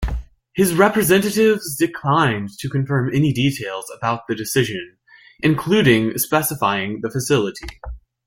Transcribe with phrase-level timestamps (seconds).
[0.55, 4.97] His representatives declined to confirm any details about the decision,
[5.43, 7.67] including specifying the facility.